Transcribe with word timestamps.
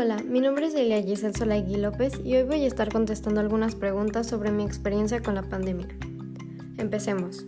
Hola, 0.00 0.22
mi 0.22 0.40
nombre 0.40 0.66
es 0.66 0.76
Elia 0.76 1.02
Giselle 1.02 1.34
Solaigui 1.34 1.76
López 1.76 2.20
y 2.24 2.36
hoy 2.36 2.44
voy 2.44 2.62
a 2.62 2.68
estar 2.68 2.92
contestando 2.92 3.40
algunas 3.40 3.74
preguntas 3.74 4.28
sobre 4.28 4.52
mi 4.52 4.62
experiencia 4.62 5.20
con 5.20 5.34
la 5.34 5.42
pandemia. 5.42 5.88
Empecemos. 6.76 7.44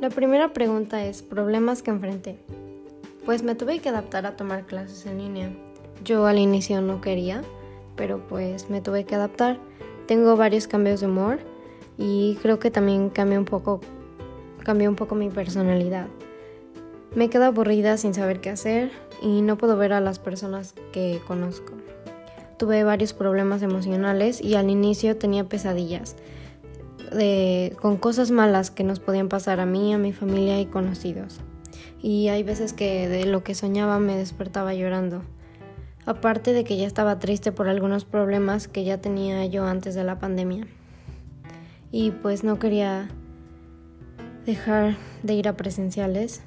La 0.00 0.08
primera 0.08 0.54
pregunta 0.54 1.04
es 1.04 1.20
problemas 1.20 1.82
que 1.82 1.90
enfrenté. 1.90 2.38
Pues 3.26 3.42
me 3.42 3.54
tuve 3.54 3.80
que 3.80 3.90
adaptar 3.90 4.24
a 4.24 4.34
tomar 4.34 4.64
clases 4.64 5.04
en 5.04 5.18
línea. 5.18 5.54
Yo 6.02 6.24
al 6.24 6.38
inicio 6.38 6.80
no 6.80 7.02
quería, 7.02 7.42
pero 7.96 8.26
pues 8.28 8.70
me 8.70 8.80
tuve 8.80 9.04
que 9.04 9.14
adaptar. 9.14 9.58
Tengo 10.06 10.38
varios 10.38 10.66
cambios 10.66 11.00
de 11.00 11.06
humor 11.08 11.51
y 11.98 12.38
creo 12.42 12.58
que 12.58 12.70
también 12.70 13.10
cambió 13.10 13.38
un 13.38 13.44
poco, 13.44 13.80
cambió 14.62 14.88
un 14.88 14.96
poco 14.96 15.14
mi 15.14 15.28
personalidad. 15.28 16.06
Me 17.14 17.28
quedo 17.28 17.44
aburrida 17.44 17.96
sin 17.98 18.14
saber 18.14 18.40
qué 18.40 18.50
hacer 18.50 18.90
y 19.20 19.42
no 19.42 19.58
puedo 19.58 19.76
ver 19.76 19.92
a 19.92 20.00
las 20.00 20.18
personas 20.18 20.74
que 20.92 21.20
conozco. 21.26 21.74
Tuve 22.58 22.84
varios 22.84 23.12
problemas 23.12 23.62
emocionales 23.62 24.40
y 24.40 24.54
al 24.54 24.70
inicio 24.70 25.16
tenía 25.16 25.44
pesadillas 25.44 26.16
de, 27.12 27.76
con 27.80 27.98
cosas 27.98 28.30
malas 28.30 28.70
que 28.70 28.84
nos 28.84 28.98
podían 28.98 29.28
pasar 29.28 29.60
a 29.60 29.66
mí, 29.66 29.92
a 29.92 29.98
mi 29.98 30.12
familia 30.12 30.60
y 30.60 30.66
conocidos. 30.66 31.40
Y 32.00 32.28
hay 32.28 32.42
veces 32.42 32.72
que 32.72 33.08
de 33.08 33.26
lo 33.26 33.44
que 33.44 33.54
soñaba 33.54 33.98
me 33.98 34.16
despertaba 34.16 34.74
llorando. 34.74 35.22
Aparte 36.06 36.52
de 36.52 36.64
que 36.64 36.76
ya 36.76 36.86
estaba 36.86 37.18
triste 37.18 37.52
por 37.52 37.68
algunos 37.68 38.04
problemas 38.04 38.68
que 38.68 38.84
ya 38.84 38.98
tenía 38.98 39.44
yo 39.46 39.66
antes 39.66 39.94
de 39.94 40.02
la 40.02 40.18
pandemia 40.18 40.66
y 41.92 42.10
pues 42.10 42.42
no 42.42 42.58
quería 42.58 43.08
dejar 44.46 44.96
de 45.22 45.34
ir 45.34 45.46
a 45.46 45.56
presenciales. 45.56 46.42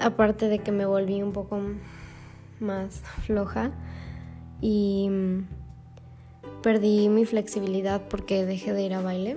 Aparte 0.00 0.48
de 0.48 0.58
que 0.58 0.72
me 0.72 0.86
volví 0.86 1.22
un 1.22 1.32
poco 1.32 1.60
más 2.58 3.02
floja 3.24 3.70
y 4.60 5.10
perdí 6.62 7.08
mi 7.08 7.26
flexibilidad 7.26 8.00
porque 8.08 8.44
dejé 8.44 8.72
de 8.72 8.82
ir 8.82 8.94
a 8.94 9.02
baile 9.02 9.36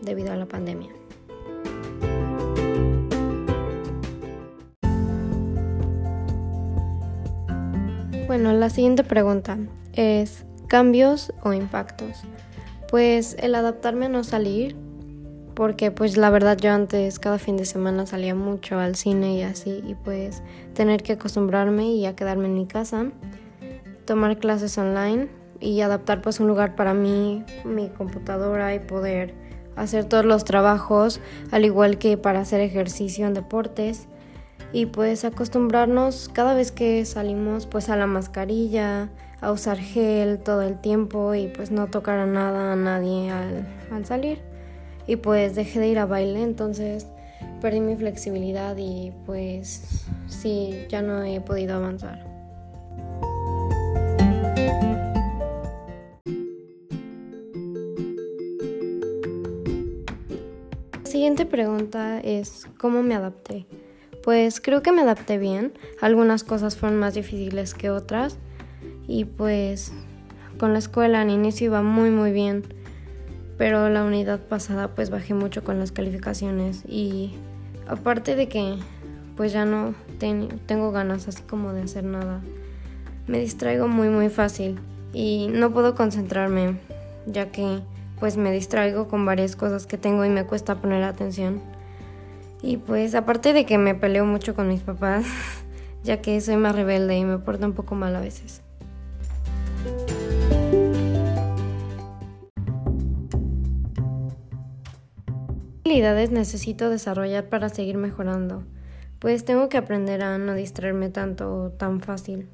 debido 0.00 0.32
a 0.32 0.36
la 0.36 0.46
pandemia. 0.46 0.88
Bueno, 8.28 8.52
la 8.52 8.70
siguiente 8.70 9.04
pregunta 9.04 9.58
es 9.94 10.44
cambios 10.68 11.32
o 11.42 11.52
impactos. 11.52 12.22
Pues 12.88 13.36
el 13.38 13.54
adaptarme 13.54 14.06
a 14.06 14.08
no 14.08 14.24
salir, 14.24 14.74
porque 15.54 15.90
pues 15.90 16.16
la 16.16 16.30
verdad 16.30 16.56
yo 16.56 16.72
antes 16.72 17.18
cada 17.18 17.38
fin 17.38 17.56
de 17.56 17.66
semana 17.66 18.06
salía 18.06 18.34
mucho 18.34 18.78
al 18.78 18.94
cine 18.94 19.34
y 19.34 19.42
así, 19.42 19.82
y 19.86 19.94
pues 19.94 20.42
tener 20.72 21.02
que 21.02 21.12
acostumbrarme 21.12 21.92
y 21.92 22.06
a 22.06 22.16
quedarme 22.16 22.46
en 22.46 22.54
mi 22.54 22.66
casa, 22.66 23.10
tomar 24.04 24.38
clases 24.38 24.78
online 24.78 25.28
y 25.60 25.80
adaptar 25.80 26.22
pues 26.22 26.40
un 26.40 26.46
lugar 26.46 26.76
para 26.76 26.94
mí, 26.94 27.44
mi 27.64 27.88
computadora 27.88 28.74
y 28.74 28.78
poder 28.78 29.34
hacer 29.76 30.04
todos 30.04 30.24
los 30.24 30.44
trabajos, 30.44 31.20
al 31.50 31.64
igual 31.64 31.98
que 31.98 32.16
para 32.16 32.40
hacer 32.40 32.60
ejercicio 32.60 33.26
en 33.26 33.34
deportes 33.34 34.08
y 34.72 34.86
pues 34.86 35.24
acostumbrarnos 35.24 36.30
cada 36.32 36.54
vez 36.54 36.72
que 36.72 37.04
salimos 37.04 37.66
pues 37.66 37.88
a 37.88 37.96
la 37.96 38.06
mascarilla, 38.06 39.08
a 39.40 39.52
usar 39.52 39.78
gel 39.78 40.38
todo 40.38 40.62
el 40.62 40.80
tiempo 40.80 41.34
y 41.34 41.48
pues 41.48 41.70
no 41.70 41.86
tocar 41.88 42.18
a 42.18 42.26
nada 42.26 42.72
a 42.72 42.76
nadie 42.76 43.30
al, 43.30 43.66
al 43.90 44.04
salir. 44.04 44.40
Y 45.06 45.16
pues 45.16 45.54
dejé 45.54 45.80
de 45.80 45.88
ir 45.88 45.98
a 45.98 46.06
baile, 46.06 46.42
entonces 46.42 47.06
perdí 47.62 47.80
mi 47.80 47.96
flexibilidad 47.96 48.76
y 48.76 49.12
pues 49.24 50.04
sí, 50.26 50.86
ya 50.88 51.02
no 51.02 51.22
he 51.22 51.40
podido 51.40 51.76
avanzar. 51.76 52.26
La 60.92 61.10
siguiente 61.10 61.46
pregunta 61.46 62.20
es, 62.20 62.66
¿cómo 62.78 63.02
me 63.02 63.14
adapté? 63.14 63.66
Pues 64.28 64.60
creo 64.60 64.82
que 64.82 64.92
me 64.92 65.00
adapté 65.00 65.38
bien, 65.38 65.72
algunas 66.02 66.44
cosas 66.44 66.76
fueron 66.76 66.98
más 66.98 67.14
difíciles 67.14 67.72
que 67.72 67.88
otras, 67.88 68.36
y 69.06 69.24
pues 69.24 69.90
con 70.58 70.74
la 70.74 70.80
escuela 70.80 71.22
al 71.22 71.30
inicio 71.30 71.68
iba 71.68 71.80
muy 71.80 72.10
muy 72.10 72.30
bien, 72.30 72.62
pero 73.56 73.88
la 73.88 74.04
unidad 74.04 74.38
pasada 74.38 74.88
pues 74.88 75.08
bajé 75.08 75.32
mucho 75.32 75.64
con 75.64 75.78
las 75.78 75.92
calificaciones. 75.92 76.82
Y 76.86 77.36
aparte 77.86 78.36
de 78.36 78.48
que 78.48 78.74
pues 79.34 79.54
ya 79.54 79.64
no 79.64 79.94
tengo 80.18 80.92
ganas 80.92 81.26
así 81.26 81.42
como 81.44 81.72
de 81.72 81.84
hacer 81.84 82.04
nada, 82.04 82.42
me 83.28 83.40
distraigo 83.40 83.88
muy 83.88 84.10
muy 84.10 84.28
fácil. 84.28 84.78
Y 85.14 85.48
no 85.50 85.72
puedo 85.72 85.94
concentrarme 85.94 86.76
ya 87.24 87.50
que 87.50 87.80
pues 88.20 88.36
me 88.36 88.52
distraigo 88.52 89.08
con 89.08 89.24
varias 89.24 89.56
cosas 89.56 89.86
que 89.86 89.96
tengo 89.96 90.22
y 90.26 90.28
me 90.28 90.44
cuesta 90.44 90.74
poner 90.74 91.02
atención. 91.04 91.77
Y 92.62 92.76
pues 92.78 93.14
aparte 93.14 93.52
de 93.52 93.64
que 93.64 93.78
me 93.78 93.94
peleo 93.94 94.24
mucho 94.24 94.54
con 94.54 94.68
mis 94.68 94.82
papás, 94.82 95.24
ya 96.02 96.20
que 96.20 96.40
soy 96.40 96.56
más 96.56 96.74
rebelde 96.74 97.16
y 97.16 97.24
me 97.24 97.38
porto 97.38 97.66
un 97.66 97.72
poco 97.72 97.94
mal 97.94 98.16
a 98.16 98.20
veces. 98.20 98.62
¿Qué 105.84 105.92
habilidades 105.92 106.30
necesito 106.30 106.90
desarrollar 106.90 107.48
para 107.48 107.70
seguir 107.70 107.96
mejorando? 107.96 108.62
Pues 109.20 109.44
tengo 109.44 109.68
que 109.68 109.78
aprender 109.78 110.22
a 110.22 110.36
no 110.36 110.54
distraerme 110.54 111.08
tanto 111.08 111.54
o 111.54 111.70
tan 111.70 112.00
fácil 112.00 112.48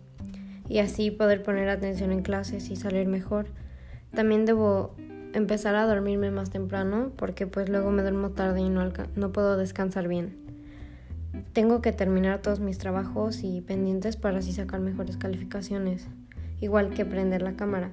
y 0.68 0.78
así 0.78 1.10
poder 1.10 1.42
poner 1.42 1.68
atención 1.68 2.12
en 2.12 2.22
clases 2.22 2.70
y 2.70 2.76
salir 2.76 3.06
mejor. 3.06 3.46
También 4.14 4.44
debo 4.44 4.94
empezar 5.34 5.74
a 5.74 5.86
dormirme 5.86 6.30
más 6.30 6.50
temprano 6.50 7.12
porque 7.16 7.46
pues 7.46 7.68
luego 7.68 7.90
me 7.90 8.02
duermo 8.02 8.30
tarde 8.30 8.60
y 8.60 8.68
no, 8.68 8.90
no 9.16 9.32
puedo 9.32 9.56
descansar 9.56 10.08
bien. 10.08 10.36
Tengo 11.52 11.82
que 11.82 11.92
terminar 11.92 12.40
todos 12.40 12.60
mis 12.60 12.78
trabajos 12.78 13.42
y 13.42 13.60
pendientes 13.60 14.16
para 14.16 14.38
así 14.38 14.52
sacar 14.52 14.80
mejores 14.80 15.16
calificaciones 15.16 16.08
igual 16.60 16.90
que 16.90 17.04
prender 17.04 17.42
la 17.42 17.56
cámara. 17.56 17.92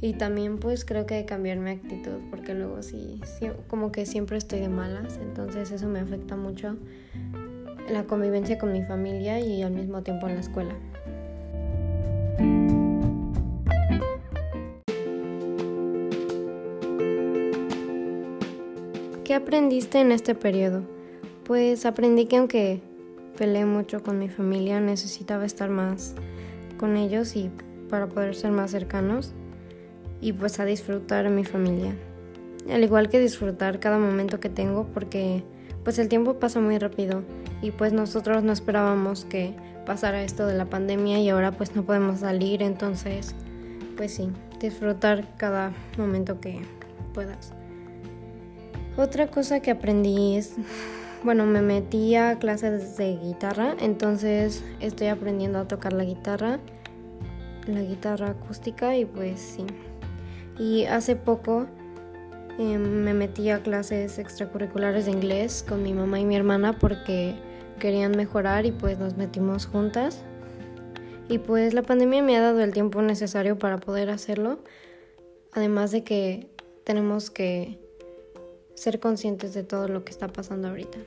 Y 0.00 0.14
también 0.14 0.58
pues 0.58 0.84
creo 0.84 1.06
que 1.06 1.24
cambiar 1.24 1.58
mi 1.58 1.70
actitud, 1.70 2.18
porque 2.30 2.54
luego 2.54 2.82
sí, 2.82 3.20
como 3.68 3.92
que 3.92 4.04
siempre 4.04 4.36
estoy 4.36 4.60
de 4.60 4.68
malas, 4.68 5.18
entonces 5.22 5.70
eso 5.70 5.88
me 5.88 6.00
afecta 6.00 6.36
mucho 6.36 6.76
la 7.88 8.04
convivencia 8.04 8.58
con 8.58 8.72
mi 8.72 8.82
familia 8.82 9.38
y 9.38 9.62
al 9.62 9.72
mismo 9.72 10.02
tiempo 10.02 10.28
en 10.28 10.34
la 10.34 10.40
escuela. 10.40 10.74
¿Qué 19.32 19.36
aprendiste 19.36 19.98
en 19.98 20.12
este 20.12 20.34
periodo? 20.34 20.82
Pues 21.44 21.86
aprendí 21.86 22.26
que 22.26 22.36
aunque 22.36 22.82
peleé 23.38 23.64
mucho 23.64 24.02
con 24.02 24.18
mi 24.18 24.28
familia, 24.28 24.78
necesitaba 24.78 25.46
estar 25.46 25.70
más 25.70 26.14
con 26.76 26.98
ellos 26.98 27.34
y 27.34 27.50
para 27.88 28.10
poder 28.10 28.34
ser 28.34 28.50
más 28.50 28.72
cercanos 28.72 29.32
y 30.20 30.34
pues 30.34 30.60
a 30.60 30.66
disfrutar 30.66 31.24
a 31.24 31.30
mi 31.30 31.46
familia. 31.46 31.94
Al 32.70 32.84
igual 32.84 33.08
que 33.08 33.20
disfrutar 33.20 33.80
cada 33.80 33.96
momento 33.96 34.38
que 34.38 34.50
tengo 34.50 34.88
porque 34.92 35.42
pues 35.82 35.98
el 35.98 36.10
tiempo 36.10 36.38
pasa 36.38 36.60
muy 36.60 36.76
rápido 36.76 37.22
y 37.62 37.70
pues 37.70 37.94
nosotros 37.94 38.42
no 38.42 38.52
esperábamos 38.52 39.24
que 39.24 39.54
pasara 39.86 40.24
esto 40.24 40.46
de 40.46 40.58
la 40.58 40.66
pandemia 40.66 41.20
y 41.20 41.30
ahora 41.30 41.52
pues 41.52 41.74
no 41.74 41.84
podemos 41.84 42.20
salir, 42.20 42.60
entonces 42.60 43.34
pues 43.96 44.12
sí, 44.12 44.28
disfrutar 44.60 45.26
cada 45.38 45.72
momento 45.96 46.38
que 46.38 46.60
puedas. 47.14 47.54
Otra 48.96 49.28
cosa 49.28 49.60
que 49.60 49.70
aprendí 49.70 50.36
es, 50.36 50.54
bueno, 51.24 51.46
me 51.46 51.62
metí 51.62 52.14
a 52.14 52.38
clases 52.38 52.96
de 52.96 53.16
guitarra, 53.16 53.74
entonces 53.80 54.62
estoy 54.80 55.06
aprendiendo 55.06 55.58
a 55.58 55.68
tocar 55.68 55.92
la 55.92 56.04
guitarra 56.04 56.60
la 57.66 57.82
guitarra 57.82 58.30
acústica 58.30 58.96
y 58.96 59.04
pues 59.04 59.40
sí. 59.40 59.64
Y 60.58 60.84
hace 60.84 61.16
poco 61.16 61.66
em, 62.58 62.80
me 62.80 63.14
metí 63.14 63.50
a 63.50 63.62
clases 63.62 64.18
extracurriculares 64.18 65.06
de 65.06 65.12
inglés 65.12 65.64
con 65.66 65.82
mi 65.82 65.92
mamá 65.92 66.20
y 66.20 66.24
mi 66.24 66.36
hermana 66.36 66.78
porque 66.78 67.34
querían 67.78 68.12
mejorar 68.12 68.66
y 68.66 68.72
pues 68.72 68.98
nos 68.98 69.16
metimos 69.16 69.66
juntas. 69.66 70.22
Y 71.28 71.38
pues 71.38 71.72
la 71.72 71.82
pandemia 71.82 72.22
me 72.22 72.36
ha 72.36 72.40
dado 72.40 72.60
el 72.60 72.72
tiempo 72.72 73.00
necesario 73.00 73.58
para 73.58 73.78
poder 73.78 74.10
hacerlo. 74.10 74.58
Además 75.52 75.90
de 75.90 76.04
que 76.04 76.48
tenemos 76.84 77.30
que 77.30 77.78
ser 78.74 79.00
conscientes 79.00 79.54
de 79.54 79.62
todo 79.62 79.88
lo 79.88 80.04
que 80.04 80.10
está 80.10 80.28
pasando 80.28 80.68
ahorita. 80.68 80.98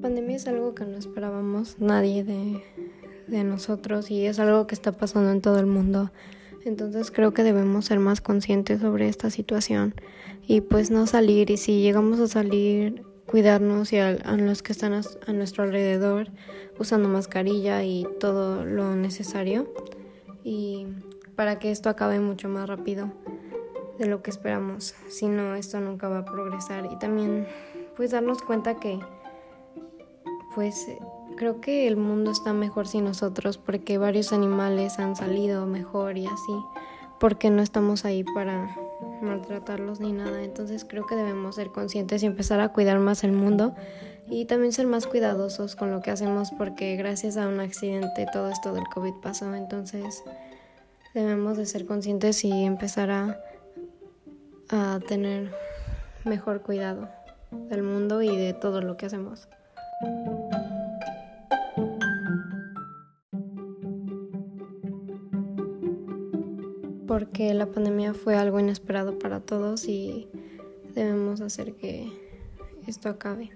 pandemia 0.00 0.36
es 0.36 0.46
algo 0.46 0.74
que 0.74 0.84
no 0.84 0.98
esperábamos 0.98 1.76
nadie 1.78 2.22
de, 2.22 2.62
de 3.28 3.44
nosotros 3.44 4.10
y 4.10 4.26
es 4.26 4.38
algo 4.38 4.66
que 4.66 4.74
está 4.74 4.92
pasando 4.92 5.30
en 5.30 5.40
todo 5.40 5.58
el 5.58 5.64
mundo. 5.64 6.12
Entonces 6.66 7.10
creo 7.10 7.32
que 7.32 7.42
debemos 7.42 7.86
ser 7.86 7.98
más 7.98 8.20
conscientes 8.20 8.80
sobre 8.80 9.08
esta 9.08 9.30
situación 9.30 9.94
y 10.46 10.60
pues 10.60 10.90
no 10.90 11.06
salir 11.06 11.50
y 11.50 11.56
si 11.56 11.80
llegamos 11.80 12.20
a 12.20 12.28
salir 12.28 13.04
cuidarnos 13.32 13.94
y 13.94 13.98
a, 13.98 14.12
los 14.36 14.62
que 14.62 14.72
están 14.72 14.92
a, 14.92 15.32
nuestro 15.32 15.64
alrededor 15.64 16.28
usando 16.78 17.08
mascarilla 17.08 17.82
y 17.82 18.06
todo 18.20 18.66
lo 18.66 18.94
necesario. 18.94 19.72
Y 20.44 20.86
para 21.34 21.58
que 21.58 21.70
esto 21.70 21.88
acabe 21.88 22.20
mucho 22.20 22.50
más 22.50 22.68
rápido 22.68 23.10
de 23.98 24.04
lo 24.04 24.22
que 24.22 24.30
esperamos. 24.30 24.94
Si 25.08 25.28
no 25.28 25.54
esto 25.54 25.80
nunca 25.80 26.10
va 26.10 26.18
a 26.18 26.24
progresar. 26.26 26.90
Y 26.92 26.98
también 26.98 27.46
pues 27.96 28.10
darnos 28.10 28.42
cuenta 28.42 28.74
que 28.74 29.00
pues 30.54 30.86
creo 31.38 31.62
que 31.62 31.88
el 31.88 31.96
mundo 31.96 32.32
está 32.32 32.52
mejor 32.52 32.86
sin 32.86 33.04
nosotros 33.04 33.56
porque 33.56 33.96
varios 33.96 34.34
animales 34.34 34.98
han 34.98 35.16
salido 35.16 35.66
mejor 35.66 36.18
y 36.18 36.26
así, 36.26 36.52
porque 37.18 37.48
no 37.48 37.62
estamos 37.62 38.04
ahí 38.04 38.24
para 38.24 38.76
maltratarlos 39.22 40.00
ni 40.00 40.12
nada. 40.12 40.42
Entonces 40.42 40.84
creo 40.84 41.06
que 41.06 41.14
debemos 41.14 41.56
ser 41.56 41.68
conscientes 41.68 42.22
y 42.22 42.26
empezar 42.26 42.60
a 42.60 42.70
cuidar 42.70 42.98
más 42.98 43.24
el 43.24 43.32
mundo 43.32 43.74
y 44.28 44.44
también 44.44 44.72
ser 44.72 44.86
más 44.86 45.06
cuidadosos 45.06 45.76
con 45.76 45.90
lo 45.90 46.00
que 46.00 46.10
hacemos 46.10 46.50
porque 46.52 46.96
gracias 46.96 47.36
a 47.36 47.48
un 47.48 47.60
accidente 47.60 48.26
todo 48.32 48.48
esto 48.50 48.72
del 48.72 48.84
COVID 48.84 49.14
pasó. 49.22 49.54
Entonces 49.54 50.22
debemos 51.14 51.56
de 51.56 51.66
ser 51.66 51.86
conscientes 51.86 52.44
y 52.44 52.64
empezar 52.64 53.10
a, 53.10 53.40
a 54.70 55.00
tener 55.06 55.52
mejor 56.24 56.62
cuidado 56.62 57.08
del 57.50 57.82
mundo 57.82 58.22
y 58.22 58.36
de 58.36 58.54
todo 58.54 58.80
lo 58.80 58.96
que 58.96 59.06
hacemos. 59.06 59.48
Porque 67.12 67.52
la 67.52 67.66
pandemia 67.66 68.14
fue 68.14 68.36
algo 68.36 68.58
inesperado 68.58 69.18
para 69.18 69.40
todos 69.40 69.86
y 69.86 70.30
debemos 70.94 71.42
hacer 71.42 71.74
que 71.74 72.10
esto 72.86 73.10
acabe. 73.10 73.50